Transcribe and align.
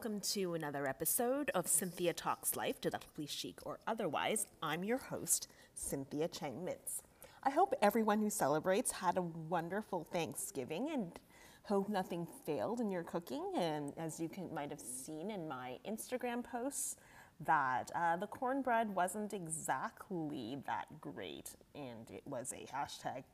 welcome 0.00 0.20
to 0.20 0.54
another 0.54 0.86
episode 0.86 1.50
of 1.50 1.68
Cynthia 1.68 2.14
Talks 2.14 2.56
Life, 2.56 2.80
delectably 2.80 3.26
chic 3.26 3.58
or 3.66 3.80
otherwise. 3.86 4.46
I'm 4.62 4.82
your 4.82 4.96
host, 4.96 5.46
Cynthia 5.74 6.26
Chang 6.26 6.66
Mintz. 6.66 7.02
I 7.42 7.50
hope 7.50 7.74
everyone 7.82 8.18
who 8.18 8.30
celebrates 8.30 8.92
had 8.92 9.18
a 9.18 9.22
wonderful 9.22 10.06
Thanksgiving 10.10 10.88
and 10.90 11.20
hope 11.64 11.90
nothing 11.90 12.26
failed 12.46 12.80
in 12.80 12.90
your 12.90 13.02
cooking. 13.02 13.52
And 13.58 13.92
as 13.98 14.18
you 14.18 14.30
can, 14.30 14.54
might 14.54 14.70
have 14.70 14.80
seen 14.80 15.30
in 15.30 15.46
my 15.46 15.76
Instagram 15.86 16.42
posts, 16.42 16.96
that 17.44 17.90
uh, 17.94 18.16
the 18.16 18.26
cornbread 18.26 18.94
wasn't 18.94 19.34
exactly 19.34 20.56
that 20.66 20.86
great 21.02 21.50
and 21.74 22.10
it 22.10 22.22
was 22.24 22.54
a 22.54 22.74
hashtag 22.74 23.24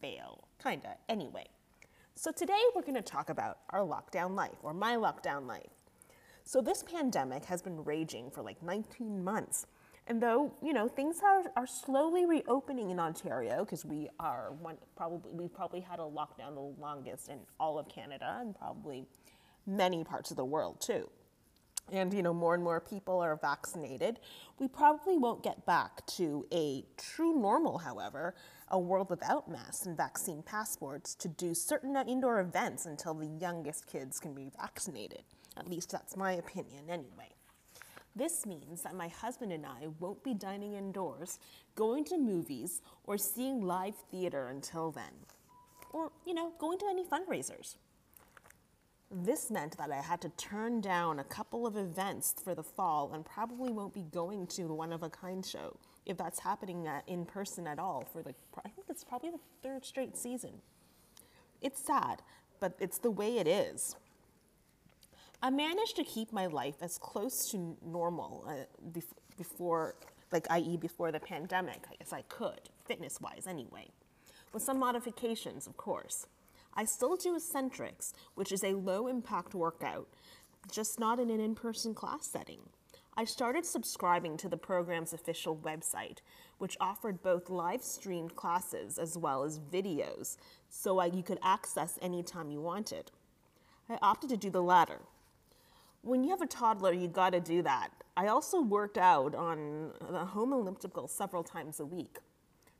fail, 0.00 0.48
kinda. 0.60 0.96
Anyway. 1.08 1.46
So 2.16 2.32
today 2.32 2.60
we're 2.74 2.82
going 2.82 2.94
to 2.94 3.00
talk 3.00 3.30
about 3.30 3.60
our 3.70 3.80
lockdown 3.80 4.34
life 4.34 4.58
or 4.62 4.74
my 4.74 4.96
lockdown 4.96 5.46
life. 5.46 5.79
So 6.50 6.60
this 6.60 6.82
pandemic 6.82 7.44
has 7.44 7.62
been 7.62 7.84
raging 7.84 8.28
for 8.28 8.42
like 8.42 8.60
19 8.60 9.22
months. 9.22 9.68
And 10.08 10.20
though, 10.20 10.52
you 10.60 10.72
know, 10.72 10.88
things 10.88 11.20
are, 11.22 11.44
are 11.54 11.64
slowly 11.64 12.26
reopening 12.26 12.90
in 12.90 12.98
Ontario 12.98 13.64
because 13.64 13.84
we 13.84 14.08
are 14.18 14.50
one, 14.60 14.76
probably, 14.96 15.30
we've 15.32 15.54
probably 15.54 15.78
had 15.78 16.00
a 16.00 16.02
lockdown 16.02 16.54
the 16.54 16.74
longest 16.82 17.28
in 17.28 17.38
all 17.60 17.78
of 17.78 17.88
Canada 17.88 18.38
and 18.40 18.58
probably 18.58 19.06
many 19.64 20.02
parts 20.02 20.32
of 20.32 20.36
the 20.36 20.44
world 20.44 20.80
too. 20.80 21.08
And, 21.92 22.12
you 22.12 22.20
know, 22.20 22.34
more 22.34 22.54
and 22.54 22.64
more 22.64 22.80
people 22.80 23.20
are 23.20 23.36
vaccinated. 23.36 24.18
We 24.58 24.66
probably 24.66 25.18
won't 25.18 25.44
get 25.44 25.64
back 25.66 26.04
to 26.16 26.48
a 26.52 26.84
true 26.96 27.40
normal, 27.40 27.78
however, 27.78 28.34
a 28.66 28.78
world 28.78 29.08
without 29.08 29.48
masks 29.48 29.86
and 29.86 29.96
vaccine 29.96 30.42
passports 30.42 31.14
to 31.14 31.28
do 31.28 31.54
certain 31.54 31.96
indoor 32.08 32.40
events 32.40 32.86
until 32.86 33.14
the 33.14 33.28
youngest 33.40 33.86
kids 33.86 34.18
can 34.18 34.34
be 34.34 34.50
vaccinated. 34.60 35.22
At 35.60 35.68
least 35.68 35.90
that's 35.92 36.16
my 36.16 36.32
opinion, 36.32 36.88
anyway. 36.88 37.34
This 38.16 38.46
means 38.46 38.82
that 38.82 38.94
my 38.94 39.08
husband 39.08 39.52
and 39.52 39.66
I 39.66 39.88
won't 40.00 40.24
be 40.24 40.34
dining 40.34 40.72
indoors, 40.72 41.38
going 41.74 42.04
to 42.06 42.18
movies, 42.18 42.80
or 43.04 43.18
seeing 43.18 43.60
live 43.60 43.94
theater 44.10 44.48
until 44.48 44.90
then. 44.90 45.12
Or, 45.92 46.10
you 46.26 46.34
know, 46.34 46.52
going 46.58 46.78
to 46.78 46.86
any 46.88 47.04
fundraisers. 47.04 47.76
This 49.10 49.50
meant 49.50 49.76
that 49.76 49.90
I 49.90 50.00
had 50.00 50.20
to 50.22 50.30
turn 50.30 50.80
down 50.80 51.18
a 51.18 51.24
couple 51.24 51.66
of 51.66 51.76
events 51.76 52.34
for 52.42 52.54
the 52.54 52.62
fall 52.62 53.12
and 53.12 53.24
probably 53.24 53.70
won't 53.70 53.92
be 53.92 54.06
going 54.10 54.46
to 54.48 54.62
the 54.62 54.74
One 54.74 54.92
of 54.92 55.02
a 55.02 55.10
Kind 55.10 55.44
show 55.44 55.76
if 56.06 56.16
that's 56.16 56.38
happening 56.38 56.86
at, 56.86 57.06
in 57.06 57.26
person 57.26 57.66
at 57.66 57.78
all 57.78 58.08
for 58.12 58.22
the, 58.22 58.34
I 58.64 58.68
think 58.70 58.86
it's 58.88 59.04
probably 59.04 59.30
the 59.30 59.40
third 59.62 59.84
straight 59.84 60.16
season. 60.16 60.62
It's 61.60 61.84
sad, 61.84 62.22
but 62.60 62.76
it's 62.80 62.98
the 62.98 63.10
way 63.10 63.38
it 63.38 63.46
is. 63.46 63.96
I 65.42 65.48
managed 65.48 65.96
to 65.96 66.04
keep 66.04 66.32
my 66.32 66.46
life 66.46 66.76
as 66.82 66.98
close 66.98 67.50
to 67.50 67.76
normal 67.82 68.44
uh, 68.46 68.66
bef- 68.92 69.16
before, 69.38 69.94
like, 70.32 70.46
i.e., 70.50 70.76
before 70.76 71.10
the 71.10 71.20
pandemic, 71.20 71.86
as 71.98 72.12
I 72.12 72.22
could, 72.22 72.60
fitness 72.84 73.22
wise 73.22 73.46
anyway, 73.46 73.88
with 74.52 74.62
some 74.62 74.78
modifications, 74.78 75.66
of 75.66 75.78
course. 75.78 76.26
I 76.74 76.84
still 76.84 77.16
do 77.16 77.38
Essentrics, 77.38 78.12
which 78.34 78.52
is 78.52 78.62
a 78.62 78.74
low 78.74 79.08
impact 79.08 79.54
workout, 79.54 80.08
just 80.70 81.00
not 81.00 81.18
in 81.18 81.30
an 81.30 81.40
in 81.40 81.54
person 81.54 81.94
class 81.94 82.28
setting. 82.30 82.60
I 83.16 83.24
started 83.24 83.64
subscribing 83.64 84.36
to 84.38 84.48
the 84.48 84.58
program's 84.58 85.14
official 85.14 85.56
website, 85.56 86.18
which 86.58 86.76
offered 86.80 87.22
both 87.22 87.48
live 87.48 87.82
streamed 87.82 88.36
classes 88.36 88.98
as 88.98 89.16
well 89.16 89.42
as 89.44 89.58
videos, 89.58 90.36
so 90.68 90.98
I, 90.98 91.06
you 91.06 91.22
could 91.22 91.40
access 91.42 91.98
anytime 92.02 92.50
you 92.50 92.60
wanted. 92.60 93.10
I 93.88 93.98
opted 94.02 94.30
to 94.30 94.36
do 94.36 94.50
the 94.50 94.62
latter. 94.62 95.00
When 96.02 96.24
you 96.24 96.30
have 96.30 96.40
a 96.40 96.46
toddler, 96.46 96.94
you 96.94 97.08
gotta 97.08 97.40
do 97.40 97.60
that. 97.62 97.90
I 98.16 98.28
also 98.28 98.62
worked 98.62 98.96
out 98.96 99.34
on 99.34 99.92
the 100.10 100.24
home 100.24 100.52
elliptical 100.52 101.08
several 101.08 101.42
times 101.42 101.78
a 101.78 101.84
week. 101.84 102.18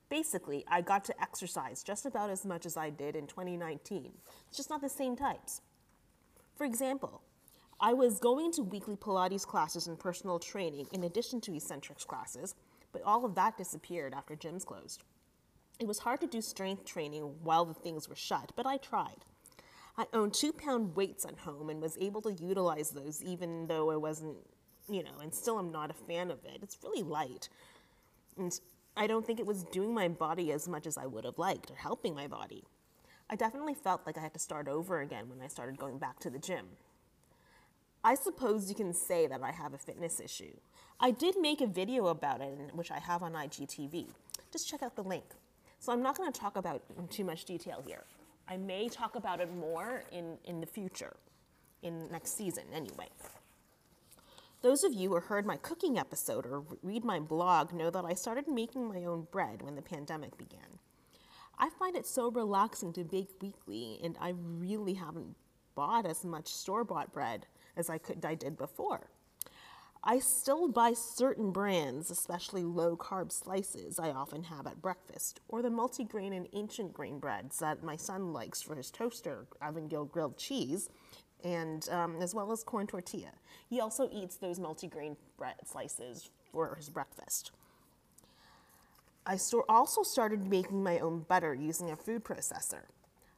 Basically, 0.08 0.64
I 0.68 0.80
got 0.80 1.04
to 1.04 1.22
exercise 1.22 1.82
just 1.82 2.06
about 2.06 2.30
as 2.30 2.46
much 2.46 2.64
as 2.64 2.78
I 2.78 2.88
did 2.88 3.16
in 3.16 3.26
2019. 3.26 4.12
It's 4.48 4.56
just 4.56 4.70
not 4.70 4.80
the 4.80 4.88
same 4.88 5.16
types. 5.16 5.60
For 6.56 6.64
example, 6.64 7.22
I 7.78 7.92
was 7.92 8.18
going 8.18 8.52
to 8.52 8.62
weekly 8.62 8.96
Pilates 8.96 9.46
classes 9.46 9.86
and 9.86 9.98
personal 9.98 10.38
training 10.38 10.86
in 10.92 11.04
addition 11.04 11.40
to 11.42 11.52
Essentrics 11.52 12.06
classes, 12.06 12.54
but 12.90 13.02
all 13.02 13.24
of 13.24 13.34
that 13.34 13.58
disappeared 13.58 14.14
after 14.14 14.34
gyms 14.34 14.64
closed. 14.64 15.04
It 15.78 15.86
was 15.86 16.00
hard 16.00 16.20
to 16.22 16.26
do 16.26 16.40
strength 16.40 16.84
training 16.84 17.22
while 17.42 17.66
the 17.66 17.74
things 17.74 18.08
were 18.08 18.16
shut, 18.16 18.52
but 18.56 18.66
I 18.66 18.78
tried. 18.78 19.24
I 20.00 20.06
owned 20.14 20.32
two 20.32 20.54
pound 20.54 20.96
weights 20.96 21.26
at 21.26 21.40
home 21.40 21.68
and 21.68 21.82
was 21.82 21.98
able 22.00 22.22
to 22.22 22.32
utilize 22.32 22.88
those 22.88 23.22
even 23.22 23.66
though 23.66 23.90
I 23.90 23.96
wasn't, 23.96 24.38
you 24.88 25.02
know, 25.02 25.18
and 25.20 25.34
still 25.34 25.58
I'm 25.58 25.70
not 25.70 25.90
a 25.90 25.94
fan 25.94 26.30
of 26.30 26.42
it. 26.46 26.60
It's 26.62 26.78
really 26.82 27.02
light. 27.02 27.50
And 28.38 28.58
I 28.96 29.06
don't 29.06 29.26
think 29.26 29.38
it 29.38 29.44
was 29.44 29.62
doing 29.64 29.92
my 29.92 30.08
body 30.08 30.52
as 30.52 30.66
much 30.66 30.86
as 30.86 30.96
I 30.96 31.04
would 31.04 31.26
have 31.26 31.36
liked 31.36 31.70
or 31.70 31.74
helping 31.74 32.14
my 32.14 32.26
body. 32.26 32.64
I 33.28 33.36
definitely 33.36 33.74
felt 33.74 34.06
like 34.06 34.16
I 34.16 34.22
had 34.22 34.32
to 34.32 34.38
start 34.38 34.68
over 34.68 35.02
again 35.02 35.28
when 35.28 35.42
I 35.42 35.48
started 35.48 35.76
going 35.76 35.98
back 35.98 36.18
to 36.20 36.30
the 36.30 36.38
gym. 36.38 36.68
I 38.02 38.14
suppose 38.14 38.70
you 38.70 38.74
can 38.74 38.94
say 38.94 39.26
that 39.26 39.42
I 39.42 39.52
have 39.52 39.74
a 39.74 39.78
fitness 39.78 40.18
issue. 40.18 40.56
I 40.98 41.10
did 41.10 41.34
make 41.38 41.60
a 41.60 41.66
video 41.66 42.06
about 42.06 42.40
it, 42.40 42.70
which 42.72 42.90
I 42.90 43.00
have 43.00 43.22
on 43.22 43.34
IGTV. 43.34 44.06
Just 44.50 44.66
check 44.66 44.82
out 44.82 44.96
the 44.96 45.04
link. 45.04 45.26
So 45.78 45.92
I'm 45.92 46.02
not 46.02 46.16
going 46.16 46.32
to 46.32 46.40
talk 46.40 46.56
about 46.56 46.82
in 46.96 47.06
too 47.08 47.24
much 47.24 47.44
detail 47.44 47.84
here. 47.86 48.04
I 48.50 48.56
may 48.56 48.88
talk 48.88 49.14
about 49.14 49.40
it 49.40 49.54
more 49.54 50.02
in, 50.10 50.36
in 50.44 50.60
the 50.60 50.66
future, 50.66 51.14
in 51.82 52.10
next 52.10 52.36
season 52.36 52.64
anyway. 52.74 53.06
Those 54.62 54.82
of 54.82 54.92
you 54.92 55.10
who 55.10 55.20
heard 55.20 55.46
my 55.46 55.56
cooking 55.56 55.96
episode 55.96 56.44
or 56.44 56.64
read 56.82 57.04
my 57.04 57.20
blog 57.20 57.72
know 57.72 57.90
that 57.90 58.04
I 58.04 58.12
started 58.12 58.48
making 58.48 58.88
my 58.88 59.04
own 59.04 59.28
bread 59.30 59.62
when 59.62 59.76
the 59.76 59.82
pandemic 59.82 60.36
began. 60.36 60.80
I 61.58 61.70
find 61.70 61.94
it 61.94 62.06
so 62.06 62.28
relaxing 62.28 62.92
to 62.94 63.04
bake 63.04 63.30
weekly, 63.40 64.00
and 64.02 64.16
I 64.20 64.34
really 64.36 64.94
haven't 64.94 65.36
bought 65.76 66.04
as 66.04 66.24
much 66.24 66.48
store 66.48 66.82
bought 66.82 67.12
bread 67.12 67.46
as 67.76 67.88
I, 67.88 67.98
could, 67.98 68.24
I 68.24 68.34
did 68.34 68.58
before. 68.58 69.10
I 70.02 70.18
still 70.18 70.66
buy 70.66 70.94
certain 70.94 71.50
brands, 71.50 72.10
especially 72.10 72.64
low 72.64 72.96
carb 72.96 73.30
slices 73.30 73.98
I 73.98 74.10
often 74.12 74.44
have 74.44 74.66
at 74.66 74.80
breakfast, 74.80 75.40
or 75.48 75.60
the 75.60 75.68
multigrain 75.68 76.34
and 76.34 76.48
ancient 76.54 76.94
grain 76.94 77.18
breads 77.18 77.58
that 77.58 77.84
my 77.84 77.96
son 77.96 78.32
likes 78.32 78.62
for 78.62 78.74
his 78.74 78.90
toaster, 78.90 79.46
Avondale 79.60 80.06
grilled 80.06 80.38
cheese, 80.38 80.88
and 81.44 81.86
um, 81.90 82.16
as 82.22 82.34
well 82.34 82.50
as 82.50 82.64
corn 82.64 82.86
tortilla. 82.86 83.32
He 83.68 83.80
also 83.80 84.08
eats 84.10 84.36
those 84.36 84.58
multigrain 84.58 85.16
bread 85.36 85.56
slices 85.66 86.30
for 86.50 86.74
his 86.76 86.88
breakfast. 86.88 87.52
I 89.26 89.38
also 89.68 90.02
started 90.02 90.48
making 90.48 90.82
my 90.82 90.98
own 90.98 91.26
butter 91.28 91.54
using 91.54 91.90
a 91.90 91.96
food 91.96 92.24
processor. 92.24 92.84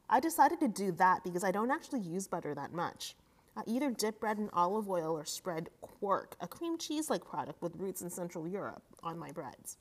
I 0.09 0.21
decided 0.21 0.61
to 0.61 0.69
do 0.69 0.93
that 0.93 1.25
because 1.25 1.43
I 1.43 1.51
don't 1.51 1.71
actually 1.71 1.99
use 1.99 2.27
butter 2.27 2.55
that 2.55 2.73
much. 2.73 3.15
I 3.55 3.61
either 3.67 3.91
dip 3.91 4.19
bread 4.19 4.39
in 4.39 4.49
olive 4.51 4.89
oil 4.89 5.15
or 5.17 5.25
spread 5.25 5.69
quark, 5.81 6.35
a 6.41 6.47
cream 6.47 6.77
cheese 6.77 7.09
like 7.09 7.25
product 7.25 7.61
with 7.61 7.75
roots 7.75 8.01
in 8.01 8.09
Central 8.09 8.47
Europe, 8.47 8.83
on 9.03 9.19
my 9.19 9.31
breads. 9.31 9.77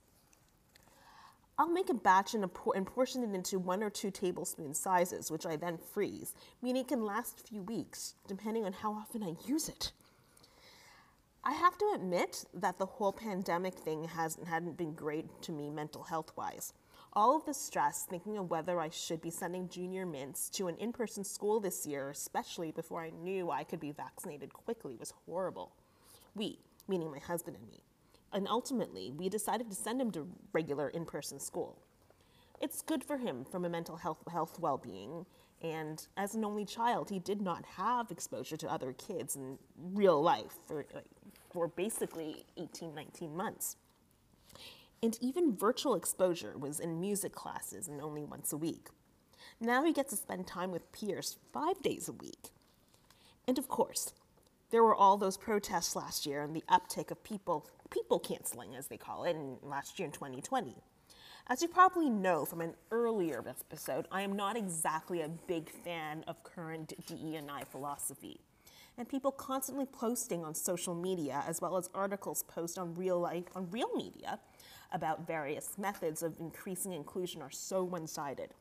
I'll 1.58 1.70
make 1.70 1.90
a 1.90 1.94
batch 1.94 2.34
and, 2.34 2.44
a 2.44 2.48
por- 2.48 2.74
and, 2.76 2.86
portion 2.86 3.22
it 3.22 3.34
into 3.34 3.58
one 3.58 3.82
or 3.82 3.90
two 3.90 4.10
tablespoon 4.10 4.74
sizes, 4.74 5.30
which 5.30 5.46
I 5.46 5.56
then 5.56 5.78
freeze, 5.78 6.34
meaning 6.60 6.82
it 6.82 6.88
can 6.88 7.04
last 7.04 7.40
a 7.40 7.42
few 7.44 7.62
weeks, 7.62 8.14
depending 8.26 8.64
on 8.64 8.72
how 8.72 8.92
often 8.92 9.22
I 9.22 9.36
use 9.46 9.68
it. 9.68 9.92
I 11.44 11.52
have 11.52 11.76
to 11.78 11.92
admit 11.94 12.44
that 12.54 12.78
the 12.78 12.86
whole 12.86 13.12
pandemic 13.12 13.74
thing 13.74 14.04
hasn't 14.04 14.46
hadn't 14.46 14.76
been 14.76 14.94
great 14.94 15.42
to 15.42 15.52
me 15.52 15.70
mental 15.70 16.04
health 16.04 16.32
wise. 16.36 16.72
All 17.14 17.36
of 17.36 17.44
the 17.44 17.52
stress 17.52 18.06
thinking 18.08 18.38
of 18.38 18.50
whether 18.50 18.80
I 18.80 18.88
should 18.88 19.20
be 19.20 19.28
sending 19.30 19.68
junior 19.68 20.06
mints 20.06 20.48
to 20.50 20.68
an 20.68 20.76
in 20.76 20.92
person 20.92 21.24
school 21.24 21.60
this 21.60 21.86
year, 21.86 22.08
especially 22.08 22.72
before 22.72 23.02
I 23.02 23.10
knew 23.10 23.50
I 23.50 23.64
could 23.64 23.80
be 23.80 23.92
vaccinated 23.92 24.54
quickly, 24.54 24.96
was 24.96 25.12
horrible. 25.26 25.72
We, 26.34 26.60
meaning 26.88 27.10
my 27.10 27.18
husband 27.18 27.58
and 27.58 27.68
me. 27.68 27.82
And 28.32 28.48
ultimately, 28.48 29.12
we 29.14 29.28
decided 29.28 29.68
to 29.68 29.76
send 29.76 30.00
him 30.00 30.10
to 30.12 30.26
regular 30.54 30.88
in 30.88 31.04
person 31.04 31.38
school. 31.38 31.82
It's 32.62 32.80
good 32.80 33.04
for 33.04 33.18
him 33.18 33.44
from 33.44 33.66
a 33.66 33.68
mental 33.68 33.96
health, 33.96 34.22
health 34.30 34.58
well 34.58 34.78
being, 34.78 35.26
and 35.60 36.06
as 36.16 36.34
an 36.34 36.46
only 36.46 36.64
child, 36.64 37.10
he 37.10 37.18
did 37.18 37.42
not 37.42 37.66
have 37.76 38.10
exposure 38.10 38.56
to 38.56 38.72
other 38.72 38.94
kids 38.94 39.36
in 39.36 39.58
real 39.76 40.22
life 40.22 40.54
for, 40.66 40.86
for 41.50 41.68
basically 41.68 42.46
18, 42.56 42.94
19 42.94 43.36
months. 43.36 43.76
And 45.02 45.18
even 45.20 45.56
virtual 45.56 45.96
exposure 45.96 46.56
was 46.56 46.78
in 46.78 47.00
music 47.00 47.32
classes 47.32 47.88
and 47.88 48.00
only 48.00 48.22
once 48.22 48.52
a 48.52 48.56
week. 48.56 48.86
Now 49.60 49.82
he 49.82 49.92
gets 49.92 50.10
to 50.10 50.16
spend 50.16 50.46
time 50.46 50.70
with 50.70 50.92
peers 50.92 51.38
five 51.52 51.82
days 51.82 52.08
a 52.08 52.12
week. 52.12 52.50
And 53.48 53.58
of 53.58 53.66
course, 53.66 54.12
there 54.70 54.84
were 54.84 54.94
all 54.94 55.16
those 55.16 55.36
protests 55.36 55.96
last 55.96 56.24
year 56.24 56.42
and 56.42 56.54
the 56.54 56.64
uptick 56.70 57.10
of 57.10 57.24
people, 57.24 57.68
people 57.90 58.20
canceling, 58.20 58.76
as 58.76 58.86
they 58.86 58.96
call 58.96 59.24
it, 59.24 59.30
in 59.30 59.56
last 59.60 59.98
year 59.98 60.06
in 60.06 60.12
2020. 60.12 60.76
As 61.48 61.60
you 61.60 61.66
probably 61.66 62.08
know 62.08 62.44
from 62.44 62.60
an 62.60 62.74
earlier 62.92 63.44
episode, 63.46 64.06
I 64.12 64.22
am 64.22 64.36
not 64.36 64.56
exactly 64.56 65.20
a 65.20 65.28
big 65.28 65.68
fan 65.68 66.24
of 66.28 66.44
current 66.44 66.92
DE&I 67.06 67.64
philosophy. 67.64 68.40
And 68.98 69.08
people 69.08 69.32
constantly 69.32 69.86
posting 69.86 70.44
on 70.44 70.54
social 70.54 70.94
media 70.94 71.42
as 71.46 71.60
well 71.60 71.76
as 71.76 71.90
articles 71.94 72.42
posted 72.44 72.82
on 72.82 72.94
real 72.94 73.18
life 73.18 73.44
on 73.54 73.70
real 73.70 73.94
media 73.96 74.38
about 74.92 75.26
various 75.26 75.78
methods 75.78 76.22
of 76.22 76.38
increasing 76.38 76.92
inclusion 76.92 77.40
are 77.40 77.50
so 77.50 77.82
one-sided. 77.82 78.54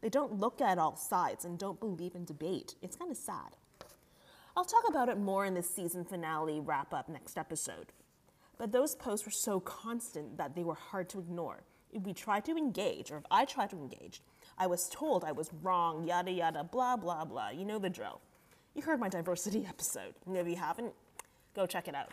They 0.00 0.08
don't 0.08 0.40
look 0.40 0.60
at 0.60 0.78
all 0.78 0.96
sides 0.96 1.44
and 1.44 1.58
don't 1.58 1.78
believe 1.78 2.14
in 2.14 2.24
debate. 2.24 2.74
It's 2.82 2.96
kind 2.96 3.10
of 3.10 3.16
sad. 3.16 3.56
I'll 4.56 4.64
talk 4.64 4.88
about 4.88 5.08
it 5.08 5.18
more 5.18 5.44
in 5.44 5.54
the 5.54 5.62
season 5.62 6.04
finale 6.04 6.58
wrap 6.58 6.92
up 6.92 7.08
next 7.08 7.38
episode. 7.38 7.92
But 8.58 8.72
those 8.72 8.94
posts 8.94 9.24
were 9.24 9.32
so 9.32 9.60
constant 9.60 10.36
that 10.38 10.54
they 10.54 10.64
were 10.64 10.74
hard 10.74 11.08
to 11.10 11.20
ignore. 11.20 11.62
If 11.92 12.02
we 12.02 12.12
tried 12.12 12.44
to 12.46 12.56
engage, 12.56 13.10
or 13.10 13.18
if 13.18 13.24
I 13.30 13.44
tried 13.44 13.70
to 13.70 13.76
engage, 13.76 14.22
I 14.58 14.66
was 14.66 14.88
told 14.88 15.24
I 15.24 15.32
was 15.32 15.50
wrong, 15.62 16.04
yada 16.04 16.30
yada, 16.30 16.64
blah 16.64 16.96
blah 16.96 17.24
blah. 17.24 17.50
You 17.50 17.64
know 17.64 17.78
the 17.78 17.90
drill. 17.90 18.20
You 18.74 18.82
heard 18.82 19.00
my 19.00 19.08
diversity 19.08 19.66
episode. 19.68 20.14
If 20.32 20.46
you 20.46 20.56
haven't, 20.56 20.92
go 21.54 21.66
check 21.66 21.88
it 21.88 21.94
out. 21.94 22.10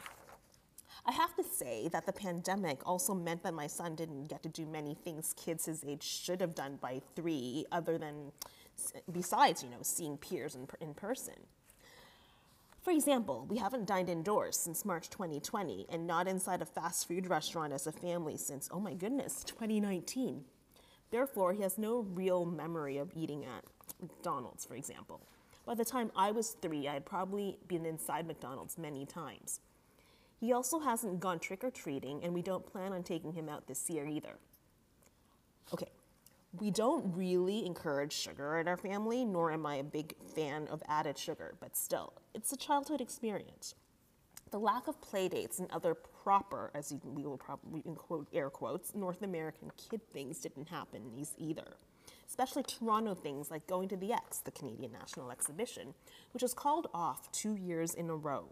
I 1.05 1.11
have 1.11 1.35
to 1.35 1.43
say 1.43 1.87
that 1.93 2.05
the 2.05 2.11
pandemic 2.11 2.85
also 2.85 3.13
meant 3.13 3.43
that 3.43 3.53
my 3.53 3.67
son 3.67 3.95
didn't 3.95 4.25
get 4.25 4.43
to 4.43 4.49
do 4.49 4.65
many 4.65 4.93
things 4.93 5.33
kids 5.37 5.65
his 5.65 5.83
age 5.85 6.03
should 6.03 6.41
have 6.41 6.53
done 6.53 6.79
by 6.81 7.01
three, 7.15 7.65
other 7.71 7.97
than 7.97 8.33
besides, 9.11 9.63
you 9.63 9.69
know, 9.69 9.77
seeing 9.81 10.17
peers 10.17 10.55
in, 10.55 10.67
in 10.81 10.93
person. 10.93 11.35
For 12.81 12.91
example, 12.91 13.45
we 13.49 13.57
haven't 13.57 13.85
dined 13.85 14.09
indoors 14.09 14.57
since 14.57 14.85
March 14.85 15.09
2020 15.09 15.87
and 15.89 16.07
not 16.07 16.27
inside 16.27 16.61
a 16.61 16.65
fast 16.65 17.07
food 17.07 17.27
restaurant 17.27 17.73
as 17.73 17.87
a 17.87 17.91
family 17.91 18.37
since, 18.37 18.69
oh 18.71 18.79
my 18.79 18.93
goodness, 18.93 19.43
2019. 19.45 20.43
Therefore, 21.11 21.53
he 21.53 21.61
has 21.61 21.77
no 21.77 21.99
real 22.13 22.45
memory 22.45 22.97
of 22.97 23.11
eating 23.15 23.45
at 23.45 23.63
McDonald's, 24.01 24.65
for 24.65 24.75
example. 24.75 25.21
By 25.67 25.75
the 25.75 25.83
time 25.83 26.11
I 26.15 26.31
was 26.31 26.55
three, 26.61 26.87
I 26.87 26.93
had 26.93 27.05
probably 27.05 27.57
been 27.67 27.85
inside 27.85 28.25
McDonald's 28.25 28.77
many 28.77 29.05
times. 29.05 29.59
He 30.39 30.53
also 30.53 30.79
hasn't 30.79 31.19
gone 31.19 31.39
trick 31.39 31.61
or 31.61 31.71
treating, 31.71 32.23
and 32.23 32.33
we 32.33 32.41
don't 32.41 32.65
plan 32.65 32.93
on 32.93 33.03
taking 33.03 33.33
him 33.33 33.49
out 33.49 33.67
this 33.67 33.89
year 33.89 34.07
either. 34.07 34.37
Okay, 35.73 35.89
we 36.57 36.71
don't 36.71 37.13
really 37.13 37.65
encourage 37.65 38.13
sugar 38.13 38.59
in 38.59 38.67
our 38.69 38.77
family, 38.77 39.25
nor 39.25 39.51
am 39.51 39.65
I 39.65 39.75
a 39.75 39.83
big 39.83 40.13
fan 40.33 40.69
of 40.69 40.81
added 40.87 41.17
sugar, 41.17 41.55
but 41.59 41.75
still, 41.75 42.13
it's 42.33 42.53
a 42.53 42.57
childhood 42.57 43.01
experience. 43.01 43.75
The 44.51 44.59
lack 44.59 44.87
of 44.87 45.01
playdates 45.01 45.59
and 45.59 45.69
other 45.71 45.93
proper, 45.95 46.71
as 46.73 46.95
we 47.03 47.25
will 47.25 47.37
probably 47.37 47.81
quote 47.97 48.29
air 48.31 48.49
quotes, 48.49 48.95
North 48.95 49.21
American 49.21 49.69
kid 49.75 49.99
things 50.13 50.39
didn't 50.39 50.69
happen 50.69 51.01
in 51.01 51.13
these 51.13 51.33
either. 51.37 51.75
Especially 52.27 52.63
Toronto 52.63 53.15
things 53.15 53.49
like 53.49 53.65
going 53.67 53.87
to 53.89 53.97
the 53.97 54.11
X, 54.11 54.39
the 54.39 54.51
Canadian 54.51 54.91
National 54.91 55.31
Exhibition, 55.31 55.93
which 56.33 56.43
was 56.43 56.53
called 56.53 56.87
off 56.93 57.31
two 57.31 57.55
years 57.55 57.93
in 57.93 58.09
a 58.09 58.15
row. 58.15 58.47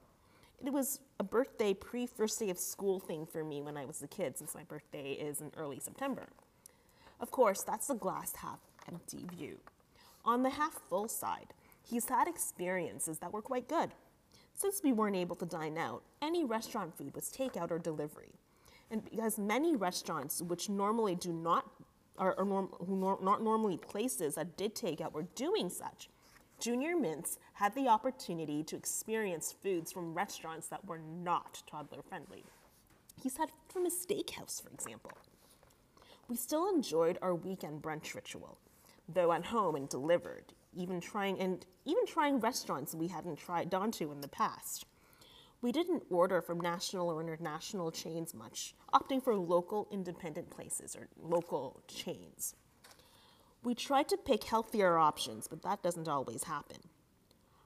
It 0.64 0.72
was 0.72 1.00
a 1.20 1.24
birthday 1.24 1.74
pre 1.74 2.08
first 2.08 2.40
day 2.40 2.50
of 2.50 2.58
school 2.58 3.00
thing 3.00 3.26
for 3.26 3.44
me 3.44 3.62
when 3.62 3.78
I 3.78 3.86
was 3.86 4.02
a 4.02 4.08
kid, 4.08 4.38
since 4.38 4.56
my 4.56 4.64
birthday 4.64 5.12
is 5.12 5.42
in 5.42 5.52
early 5.58 5.80
September. 5.80 6.28
Of 7.20 7.32
course, 7.32 7.64
that's 7.64 7.88
the 7.88 7.96
glass 7.96 8.36
half 8.38 8.60
empty 8.88 9.26
view. 9.36 9.60
On 10.24 10.44
the 10.44 10.50
half 10.52 10.74
full 10.90 11.08
side, 11.08 11.54
he's 11.84 12.10
had 12.10 12.28
experiences 12.28 13.20
that 13.20 13.32
were 13.32 13.42
quite 13.42 13.68
good. 13.68 13.92
Since 14.56 14.82
we 14.84 14.94
weren't 14.94 15.18
able 15.18 15.36
to 15.36 15.46
dine 15.46 15.78
out, 15.78 16.04
any 16.22 16.44
restaurant 16.46 16.98
food 16.98 17.14
was 17.14 17.30
takeout 17.30 17.72
or 17.72 17.78
delivery. 17.78 18.32
And 18.90 19.04
because 19.04 19.38
many 19.38 19.76
restaurants, 19.76 20.42
which 20.42 20.70
normally 20.70 21.16
do 21.16 21.34
not, 21.34 21.70
are, 22.18 22.36
are 22.38 22.46
norm, 22.46 22.70
who 22.86 22.96
nor, 22.96 23.20
not 23.22 23.42
normally 23.42 23.78
places 23.78 24.36
that 24.36 24.58
did 24.58 24.76
takeout, 24.76 25.14
were 25.14 25.28
doing 25.36 25.70
such, 25.70 26.10
Junior 26.60 26.96
Mints 26.96 27.38
had 27.54 27.76
the 27.76 27.88
opportunity 27.88 28.64
to 28.64 28.76
experience 28.76 29.54
foods 29.62 29.92
from 29.92 30.14
restaurants 30.14 30.68
that 30.68 30.86
were 30.86 31.00
not 31.00 31.64
toddler 31.70 32.02
friendly. 32.02 32.44
He's 33.22 33.38
had 33.38 33.50
from 33.68 33.86
a 33.86 33.90
steakhouse, 33.90 34.62
for 34.62 34.70
example. 34.70 35.12
We 36.28 36.36
still 36.36 36.70
enjoyed 36.70 37.20
our 37.22 37.36
weekend 37.36 37.82
brunch 37.82 38.16
ritual, 38.16 38.58
though 39.08 39.32
at 39.32 39.46
home 39.46 39.76
and 39.76 39.88
delivered, 39.88 40.54
even 40.76 41.00
trying 41.00 41.40
and 41.40 41.66
even 41.86 42.06
trying 42.08 42.40
restaurants 42.40 42.96
we 42.96 43.10
hadn't 43.10 43.38
tried 43.38 43.70
gone 43.70 43.92
to 43.92 44.12
in 44.12 44.22
the 44.22 44.28
past. 44.28 44.86
We 45.66 45.72
didn't 45.72 46.04
order 46.12 46.44
from 46.44 46.60
national 46.60 47.10
or 47.10 47.20
international 47.20 47.90
chains 47.90 48.36
much, 48.36 48.76
opting 48.94 49.24
for 49.24 49.36
local 49.36 49.88
independent 49.92 50.52
places 50.52 50.96
or 50.96 51.08
local 51.20 51.82
chains. 51.88 52.54
We 53.64 53.74
tried 53.74 54.08
to 54.10 54.18
pick 54.18 54.44
healthier 54.44 55.00
options, 55.00 55.48
but 55.48 55.64
that 55.64 55.82
doesn't 55.82 56.08
always 56.08 56.44
happen. 56.44 56.78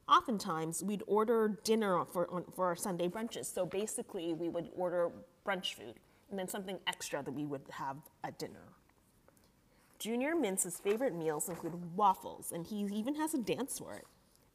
Oftentimes, 0.07 0.81
we'd 0.81 1.03
order 1.07 1.59
dinner 1.65 2.05
for, 2.05 2.45
for 2.55 2.67
our 2.67 2.75
Sunday 2.77 3.09
brunches. 3.09 3.53
So 3.53 3.65
basically, 3.65 4.31
we 4.31 4.47
would 4.47 4.69
order 4.77 5.11
brunch 5.45 5.73
food 5.73 5.95
and 6.29 6.39
then 6.39 6.47
something 6.47 6.79
extra 6.87 7.21
that 7.21 7.33
we 7.33 7.45
would 7.45 7.63
have 7.71 7.97
at 8.23 8.39
dinner. 8.39 8.69
Junior 9.99 10.35
Mintz's 10.35 10.79
favorite 10.79 11.13
meals 11.13 11.49
include 11.49 11.97
waffles, 11.97 12.53
and 12.53 12.65
he 12.65 12.77
even 12.77 13.15
has 13.15 13.33
a 13.33 13.39
dance 13.39 13.77
for 13.77 13.93
it, 13.93 14.05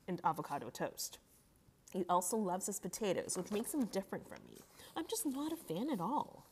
and 0.08 0.18
avocado 0.24 0.70
toast. 0.70 1.18
He 1.94 2.04
also 2.08 2.36
loves 2.36 2.66
his 2.66 2.80
potatoes, 2.80 3.36
which 3.38 3.52
makes 3.52 3.72
him 3.72 3.84
different 3.84 4.28
from 4.28 4.40
me. 4.48 4.58
I'm 4.96 5.06
just 5.06 5.24
not 5.24 5.52
a 5.52 5.56
fan 5.56 5.88
at 5.90 6.00
all. 6.00 6.44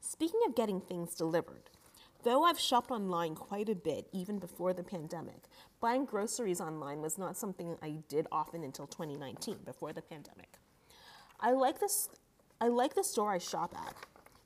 Speaking 0.00 0.40
of 0.46 0.56
getting 0.56 0.80
things 0.80 1.14
delivered, 1.14 1.68
though 2.24 2.44
I've 2.44 2.58
shopped 2.58 2.90
online 2.90 3.34
quite 3.34 3.68
a 3.68 3.74
bit 3.74 4.08
even 4.12 4.38
before 4.38 4.72
the 4.72 4.82
pandemic, 4.82 5.42
buying 5.78 6.06
groceries 6.06 6.60
online 6.60 7.02
was 7.02 7.18
not 7.18 7.36
something 7.36 7.76
I 7.82 7.96
did 8.08 8.26
often 8.32 8.64
until 8.64 8.86
2019, 8.86 9.58
before 9.66 9.92
the 9.92 10.00
pandemic. 10.02 10.54
I 11.38 11.52
like 11.52 11.78
this 11.78 12.08
I 12.62 12.68
like 12.68 12.94
the 12.94 13.04
store 13.04 13.32
I 13.32 13.38
shop 13.38 13.74
at. 13.76 13.94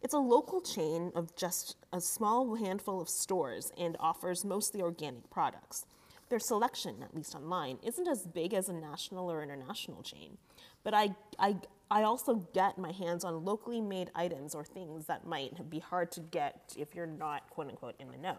It's 0.03 0.15
a 0.15 0.19
local 0.19 0.61
chain 0.61 1.13
of 1.15 1.35
just 1.37 1.77
a 1.93 2.01
small 2.01 2.57
handful 2.57 3.01
of 3.01 3.09
stores 3.09 3.73
and 3.79 3.97
offers 4.01 4.45
mostly 4.45 4.83
organic 4.83 5.31
products. 5.31 5.87
Their 6.31 6.39
selection, 6.39 7.03
at 7.03 7.15
least 7.15 7.35
online, 7.35 7.79
isn't 7.83 8.09
as 8.09 8.27
big 8.27 8.55
as 8.55 8.69
a 8.69 8.73
national 8.73 9.31
or 9.31 9.43
international 9.43 10.03
chain, 10.03 10.39
but 10.83 10.95
I, 10.95 11.15
I, 11.39 11.57
I 11.91 12.03
also 12.03 12.47
get 12.55 12.79
my 12.79 12.93
hands 12.93 13.25
on 13.25 13.45
locally 13.45 13.81
made 13.81 14.11
items 14.15 14.55
or 14.55 14.65
things 14.65 15.07
that 15.07 15.27
might 15.27 15.69
be 15.69 15.81
hard 15.81 16.11
to 16.13 16.21
get 16.21 16.75
if 16.77 16.95
you're 16.95 17.07
not 17.07 17.51
quote 17.51 17.69
unquote 17.69 17.95
in 17.99 18.11
the 18.11 18.17
know. 18.17 18.39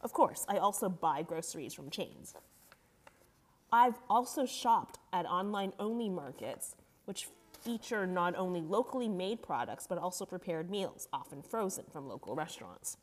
Of 0.00 0.12
course, 0.12 0.44
I 0.48 0.58
also 0.58 0.88
buy 0.88 1.22
groceries 1.22 1.74
from 1.74 1.90
chains. 1.90 2.34
I've 3.70 3.98
also 4.08 4.46
shopped 4.46 4.98
at 5.12 5.26
online 5.26 5.72
only 5.78 6.08
markets, 6.08 6.74
which 7.04 7.28
feature 7.60 8.06
not 8.06 8.34
only 8.36 8.60
locally 8.60 9.08
made 9.08 9.42
products 9.42 9.86
but 9.86 9.98
also 9.98 10.24
prepared 10.24 10.70
meals, 10.70 11.08
often 11.12 11.42
frozen 11.42 11.84
from 11.92 12.08
local 12.08 12.34
restaurants. 12.34 12.96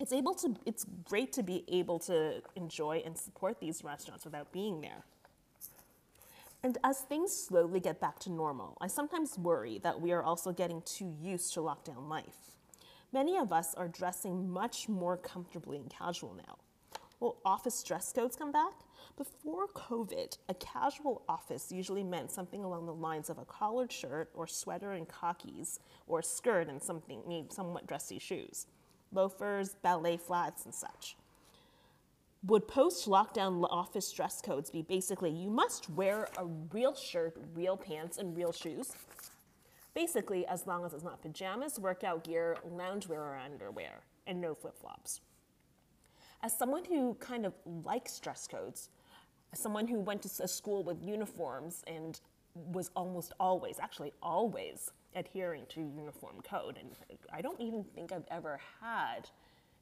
It's 0.00 0.12
able 0.12 0.34
to 0.34 0.56
it's 0.66 0.84
great 1.04 1.32
to 1.34 1.42
be 1.42 1.64
able 1.68 1.98
to 2.00 2.42
enjoy 2.56 3.02
and 3.04 3.16
support 3.16 3.60
these 3.60 3.84
restaurants 3.84 4.24
without 4.24 4.52
being 4.52 4.80
there. 4.80 5.04
And 6.62 6.78
as 6.82 7.00
things 7.00 7.32
slowly 7.32 7.78
get 7.78 8.00
back 8.00 8.18
to 8.20 8.32
normal, 8.32 8.78
I 8.80 8.86
sometimes 8.86 9.38
worry 9.38 9.78
that 9.82 10.00
we 10.00 10.12
are 10.12 10.22
also 10.22 10.50
getting 10.50 10.82
too 10.82 11.14
used 11.20 11.52
to 11.54 11.60
lockdown 11.60 12.08
life. 12.08 12.56
Many 13.12 13.36
of 13.36 13.52
us 13.52 13.74
are 13.74 13.86
dressing 13.86 14.50
much 14.50 14.88
more 14.88 15.16
comfortably 15.16 15.76
and 15.76 15.90
casual 15.90 16.34
now. 16.34 16.56
Will 17.20 17.36
office 17.44 17.82
dress 17.82 18.12
codes 18.12 18.34
come 18.34 18.50
back? 18.50 18.72
Before 19.16 19.68
COVID, 19.68 20.38
a 20.48 20.54
casual 20.54 21.22
office 21.28 21.70
usually 21.70 22.02
meant 22.02 22.32
something 22.32 22.64
along 22.64 22.86
the 22.86 22.94
lines 22.94 23.30
of 23.30 23.38
a 23.38 23.44
collared 23.44 23.92
shirt 23.92 24.30
or 24.34 24.46
sweater 24.46 24.92
and 24.92 25.06
khakis, 25.08 25.78
or 26.08 26.18
a 26.18 26.24
skirt 26.24 26.68
and 26.68 26.82
something 26.82 27.46
somewhat 27.50 27.86
dressy 27.86 28.18
shoes, 28.18 28.66
loafers, 29.14 29.76
ballet 29.82 30.16
flats, 30.16 30.64
and 30.64 30.74
such. 30.74 31.16
Would 32.46 32.68
post 32.68 33.06
lockdown 33.08 33.66
office 33.70 34.12
dress 34.12 34.42
codes 34.42 34.68
be 34.68 34.82
basically 34.82 35.30
you 35.30 35.50
must 35.50 35.88
wear 35.88 36.28
a 36.36 36.44
real 36.44 36.94
shirt, 36.94 37.36
real 37.54 37.76
pants, 37.76 38.18
and 38.18 38.36
real 38.36 38.52
shoes? 38.52 38.92
Basically, 39.94 40.46
as 40.46 40.66
long 40.66 40.84
as 40.84 40.92
it's 40.92 41.04
not 41.04 41.22
pajamas, 41.22 41.78
workout 41.78 42.24
gear, 42.24 42.58
loungewear, 42.68 43.18
or 43.18 43.36
underwear, 43.36 44.00
and 44.26 44.40
no 44.40 44.54
flip 44.54 44.76
flops. 44.76 45.20
As 46.42 46.58
someone 46.58 46.84
who 46.84 47.14
kind 47.14 47.46
of 47.46 47.54
likes 47.64 48.18
dress 48.18 48.46
codes, 48.46 48.90
as 49.52 49.58
someone 49.60 49.86
who 49.86 50.00
went 50.00 50.20
to 50.22 50.42
a 50.42 50.48
school 50.48 50.84
with 50.84 51.02
uniforms 51.02 51.82
and 51.86 52.20
was 52.54 52.90
almost 52.94 53.32
always, 53.40 53.78
actually 53.80 54.12
always, 54.22 54.90
adhering 55.14 55.64
to 55.70 55.80
uniform 55.80 56.36
code, 56.42 56.78
and 56.78 56.90
I 57.32 57.40
don't 57.40 57.60
even 57.60 57.84
think 57.94 58.12
I've 58.12 58.26
ever 58.30 58.60
had 58.80 59.28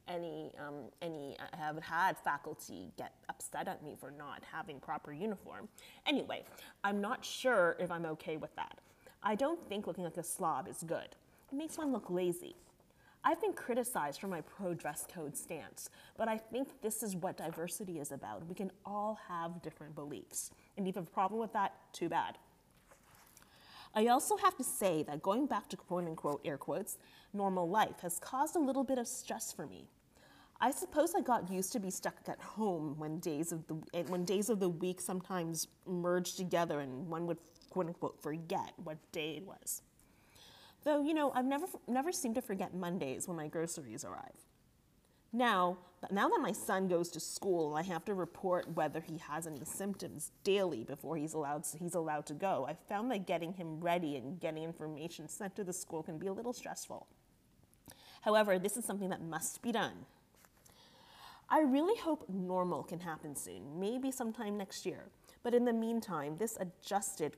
any 0.07 0.51
um, 0.59 0.89
any 1.01 1.37
I 1.39 1.55
have 1.55 1.81
had 1.81 2.17
faculty 2.17 2.91
get 2.97 3.13
upset 3.29 3.67
at 3.67 3.83
me 3.83 3.95
for 3.99 4.11
not 4.11 4.43
having 4.51 4.79
proper 4.79 5.13
uniform. 5.13 5.69
Anyway, 6.05 6.43
I'm 6.83 6.99
not 6.99 7.23
sure 7.23 7.75
if 7.79 7.89
I'm 7.91 8.05
okay 8.05 8.37
with 8.37 8.55
that. 8.55 8.79
I 9.21 9.35
don't 9.35 9.67
think 9.69 9.87
looking 9.87 10.03
like 10.03 10.17
a 10.17 10.23
slob 10.23 10.67
is 10.67 10.83
good. 10.85 11.15
It 11.51 11.55
makes 11.55 11.77
one 11.77 11.91
look 11.93 12.09
lazy. 12.09 12.55
I've 13.25 13.39
been 13.39 13.53
criticized 13.53 14.19
for 14.19 14.27
my 14.27 14.41
pro 14.41 14.73
dress 14.73 15.07
code 15.13 15.37
stance, 15.37 15.89
but 16.17 16.27
I 16.27 16.37
think 16.37 16.81
this 16.81 17.01
is 17.01 17.15
what 17.15 17.37
diversity 17.37 17.99
is 17.99 18.11
about. 18.11 18.45
We 18.47 18.55
can 18.55 18.71
all 18.85 19.17
have 19.29 19.61
different 19.61 19.95
beliefs. 19.95 20.51
And 20.75 20.85
if 20.85 20.95
you 20.95 20.99
have 20.99 21.07
a 21.07 21.11
problem 21.11 21.39
with 21.39 21.53
that, 21.53 21.73
too 21.93 22.09
bad. 22.09 22.37
I 23.95 24.07
also 24.07 24.37
have 24.37 24.55
to 24.57 24.63
say 24.63 25.03
that 25.03 25.21
going 25.21 25.45
back 25.45 25.69
to 25.69 25.77
quote 25.77 26.05
unquote 26.05 26.41
air 26.43 26.57
quotes, 26.57 26.97
normal 27.33 27.69
life 27.69 27.99
has 28.01 28.19
caused 28.19 28.55
a 28.55 28.59
little 28.59 28.83
bit 28.83 28.97
of 28.97 29.07
stress 29.07 29.51
for 29.53 29.67
me. 29.67 29.87
I 30.59 30.71
suppose 30.71 31.13
I 31.15 31.21
got 31.21 31.51
used 31.51 31.73
to 31.73 31.79
be 31.79 31.91
stuck 31.91 32.15
at 32.27 32.39
home 32.39 32.95
when 32.97 33.19
days 33.19 33.51
of 33.51 33.67
the 33.67 33.75
eh, 33.93 34.03
when 34.07 34.23
days 34.23 34.49
of 34.49 34.59
the 34.59 34.69
week 34.69 35.01
sometimes 35.01 35.67
merged 35.85 36.37
together 36.37 36.79
and 36.79 37.07
one 37.07 37.27
would 37.27 37.37
quote 37.69 37.87
unquote 37.87 38.21
forget 38.21 38.73
what 38.83 38.97
day 39.11 39.37
it 39.37 39.45
was. 39.45 39.81
Though, 40.83 41.01
you 41.01 41.13
know, 41.13 41.31
I've 41.33 41.45
never, 41.45 41.67
never 41.87 42.11
seemed 42.11 42.35
to 42.35 42.41
forget 42.41 42.73
Mondays 42.73 43.27
when 43.27 43.37
my 43.37 43.47
groceries 43.47 44.03
arrive. 44.03 44.35
Now, 45.35 45.79
now 46.11 46.29
that 46.29 46.41
my 46.41 46.51
son 46.51 46.87
goes 46.87 47.09
to 47.09 47.19
school, 47.19 47.75
I 47.75 47.81
have 47.81 48.05
to 48.05 48.13
report 48.13 48.75
whether 48.75 49.01
he 49.01 49.17
has 49.17 49.47
any 49.47 49.65
symptoms 49.65 50.31
daily 50.43 50.83
before 50.83 51.17
he's 51.17 51.33
allowed, 51.33 51.63
he's 51.79 51.95
allowed 51.95 52.27
to 52.27 52.35
go. 52.35 52.67
I 52.69 52.75
found 52.87 53.09
that 53.11 53.25
getting 53.25 53.53
him 53.53 53.79
ready 53.79 54.15
and 54.15 54.39
getting 54.39 54.63
information 54.63 55.27
sent 55.27 55.55
to 55.55 55.63
the 55.63 55.73
school 55.73 56.03
can 56.03 56.19
be 56.19 56.27
a 56.27 56.33
little 56.33 56.53
stressful. 56.53 57.07
However, 58.21 58.59
this 58.59 58.77
is 58.77 58.85
something 58.85 59.09
that 59.09 59.23
must 59.23 59.63
be 59.63 59.71
done. 59.71 60.05
I 61.49 61.61
really 61.61 61.99
hope 61.99 62.29
normal 62.29 62.83
can 62.83 62.99
happen 62.99 63.35
soon, 63.35 63.79
maybe 63.79 64.11
sometime 64.11 64.55
next 64.55 64.85
year. 64.85 65.05
But 65.41 65.53
in 65.53 65.65
the 65.65 65.73
meantime, 65.73 66.37
this 66.37 66.57
adjusted 66.59 67.37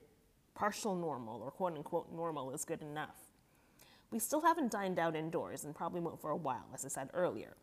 partial 0.53 0.95
normal 0.95 1.41
or 1.41 1.51
quote 1.51 1.75
unquote 1.75 2.11
normal 2.13 2.51
is 2.51 2.65
good 2.65 2.81
enough. 2.81 3.31
We 4.11 4.19
still 4.19 4.41
haven't 4.41 4.71
dined 4.71 4.99
out 4.99 5.15
indoors 5.15 5.63
and 5.65 5.73
probably 5.73 6.01
won't 6.01 6.21
for 6.21 6.29
a 6.29 6.35
while, 6.35 6.67
as 6.73 6.85
I 6.85 6.89
said 6.89 7.09
earlier. 7.13 7.55